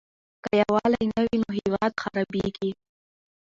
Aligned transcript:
که 0.43 0.51
يووالی 0.61 1.03
نه 1.13 1.19
وي 1.25 1.35
نو 1.43 1.49
هېواد 1.59 1.93
خرابيږي. 2.01 2.69